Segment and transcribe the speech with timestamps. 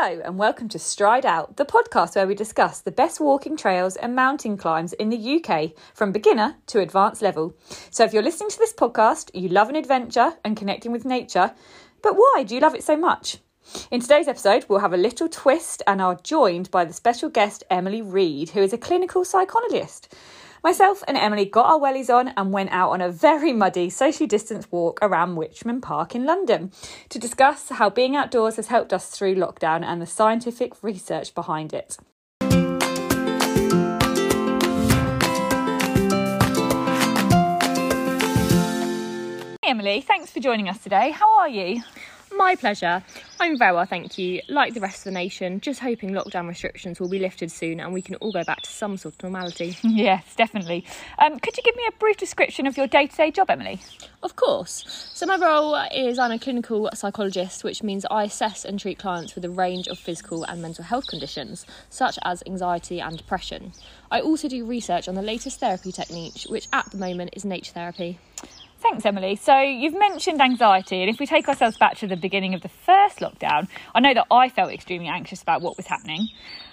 [0.00, 3.96] Hello, and welcome to Stride Out, the podcast where we discuss the best walking trails
[3.96, 7.56] and mountain climbs in the UK from beginner to advanced level.
[7.90, 11.52] So, if you're listening to this podcast, you love an adventure and connecting with nature,
[12.00, 13.38] but why do you love it so much?
[13.90, 17.64] In today's episode, we'll have a little twist and are joined by the special guest
[17.68, 20.14] Emily Reed, who is a clinical psychologist.
[20.64, 24.26] Myself and Emily got our wellies on and went out on a very muddy, socially
[24.26, 26.72] distanced walk around Richmond Park in London
[27.10, 31.72] to discuss how being outdoors has helped us through lockdown and the scientific research behind
[31.72, 31.96] it.
[39.62, 41.10] Emily, thanks for joining us today.
[41.10, 41.82] How are you?
[42.38, 43.02] My pleasure.
[43.40, 44.40] I'm very well, thank you.
[44.48, 47.92] Like the rest of the nation, just hoping lockdown restrictions will be lifted soon and
[47.92, 49.76] we can all go back to some sort of normality.
[49.82, 50.84] yes, definitely.
[51.18, 53.80] Um, could you give me a brief description of your day to day job, Emily?
[54.22, 54.84] Of course.
[55.14, 59.34] So, my role is I'm a clinical psychologist, which means I assess and treat clients
[59.34, 63.72] with a range of physical and mental health conditions, such as anxiety and depression.
[64.12, 67.72] I also do research on the latest therapy technique, which at the moment is nature
[67.72, 68.20] therapy.
[68.80, 69.34] Thanks, Emily.
[69.34, 72.68] So, you've mentioned anxiety, and if we take ourselves back to the beginning of the
[72.68, 76.28] first lockdown, I know that I felt extremely anxious about what was happening.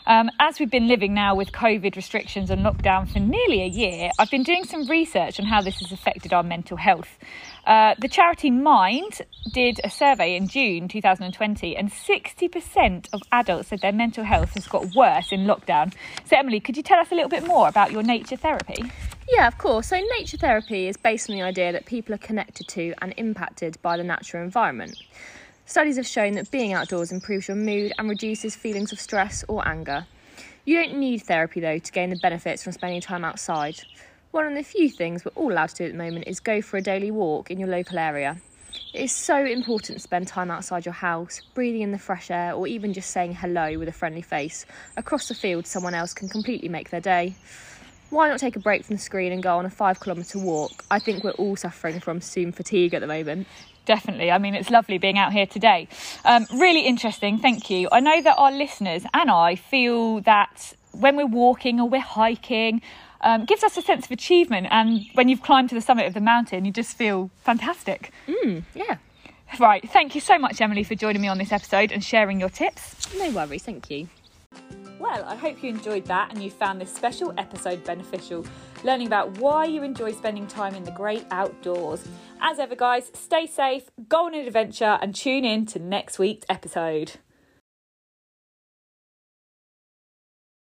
[0.05, 4.11] Um, as we've been living now with COVID restrictions and lockdown for nearly a year,
[4.19, 7.17] I've been doing some research on how this has affected our mental health.
[7.65, 9.21] Uh, the charity Mind
[9.51, 14.67] did a survey in June 2020, and 60% of adults said their mental health has
[14.67, 15.91] got worse in lockdown.
[16.25, 18.83] So, Emily, could you tell us a little bit more about your nature therapy?
[19.27, 19.87] Yeah, of course.
[19.87, 23.81] So, nature therapy is based on the idea that people are connected to and impacted
[23.81, 25.01] by the natural environment.
[25.65, 29.67] Studies have shown that being outdoors improves your mood and reduces feelings of stress or
[29.67, 30.05] anger.
[30.65, 33.81] You don't need therapy though to gain the benefits from spending time outside.
[34.35, 36.61] One of the few things we're all allowed to do at the moment is go
[36.61, 38.35] for a daily walk in your local area.
[38.93, 42.51] It is so important to spend time outside your house, breathing in the fresh air,
[42.51, 44.65] or even just saying hello with a friendly face.
[44.97, 47.33] Across the field, someone else can completely make their day
[48.09, 50.85] why not take a break from the screen and go on a five kilometre walk?
[50.91, 53.47] I think we're all suffering from Zoom fatigue at the moment.
[53.85, 54.31] Definitely.
[54.31, 55.87] I mean, it's lovely being out here today.
[56.23, 57.39] Um, really interesting.
[57.39, 57.89] Thank you.
[57.91, 62.81] I know that our listeners and I feel that when we're walking or we're hiking,
[63.25, 64.67] um, gives us a sense of achievement.
[64.71, 68.11] And when you've climbed to the summit of the mountain, you just feel fantastic.
[68.27, 68.97] Mm, yeah.
[69.59, 69.87] Right.
[69.91, 73.13] Thank you so much, Emily, for joining me on this episode and sharing your tips.
[73.15, 73.63] No worries.
[73.63, 74.07] Thank you.
[74.99, 78.45] Well, I hope you enjoyed that and you found this special episode beneficial,
[78.83, 82.07] learning about why you enjoy spending time in the great outdoors.
[82.41, 86.45] As ever, guys, stay safe, go on an adventure, and tune in to next week's
[86.47, 87.13] episode.